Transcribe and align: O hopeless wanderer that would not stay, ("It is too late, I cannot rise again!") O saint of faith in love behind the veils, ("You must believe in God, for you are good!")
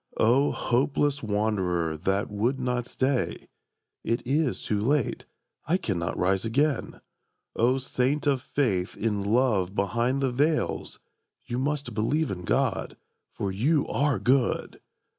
O 0.17 0.49
hopeless 0.51 1.21
wanderer 1.21 1.95
that 1.95 2.31
would 2.31 2.59
not 2.59 2.87
stay, 2.87 3.47
("It 4.03 4.25
is 4.25 4.63
too 4.63 4.81
late, 4.81 5.25
I 5.67 5.77
cannot 5.77 6.17
rise 6.17 6.43
again!") 6.43 7.01
O 7.55 7.77
saint 7.77 8.25
of 8.25 8.41
faith 8.41 8.97
in 8.97 9.21
love 9.21 9.75
behind 9.75 10.23
the 10.23 10.31
veils, 10.31 10.99
("You 11.45 11.59
must 11.59 11.93
believe 11.93 12.31
in 12.31 12.45
God, 12.45 12.97
for 13.31 13.51
you 13.51 13.87
are 13.89 14.17
good!") 14.17 14.81